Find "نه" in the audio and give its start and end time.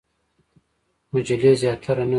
2.03-2.07